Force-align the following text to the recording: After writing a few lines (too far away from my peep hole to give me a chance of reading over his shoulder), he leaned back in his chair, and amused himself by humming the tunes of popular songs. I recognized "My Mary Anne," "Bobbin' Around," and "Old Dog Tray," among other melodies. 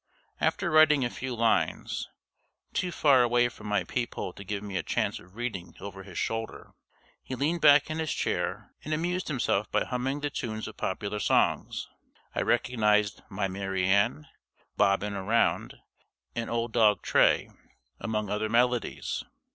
After 0.39 0.71
writing 0.71 1.05
a 1.05 1.11
few 1.11 1.35
lines 1.35 2.09
(too 2.73 2.91
far 2.91 3.21
away 3.21 3.49
from 3.49 3.67
my 3.67 3.83
peep 3.83 4.15
hole 4.15 4.33
to 4.33 4.43
give 4.43 4.63
me 4.63 4.75
a 4.75 4.81
chance 4.81 5.19
of 5.19 5.35
reading 5.35 5.75
over 5.79 6.01
his 6.01 6.17
shoulder), 6.17 6.71
he 7.21 7.35
leaned 7.35 7.61
back 7.61 7.87
in 7.91 7.99
his 7.99 8.11
chair, 8.11 8.73
and 8.83 8.95
amused 8.95 9.27
himself 9.27 9.69
by 9.71 9.83
humming 9.83 10.21
the 10.21 10.31
tunes 10.31 10.67
of 10.67 10.75
popular 10.75 11.19
songs. 11.19 11.87
I 12.33 12.41
recognized 12.41 13.21
"My 13.29 13.47
Mary 13.47 13.85
Anne," 13.85 14.27
"Bobbin' 14.75 15.13
Around," 15.13 15.75
and 16.35 16.49
"Old 16.49 16.73
Dog 16.73 17.03
Tray," 17.03 17.51
among 17.99 18.27
other 18.27 18.49
melodies. 18.49 19.23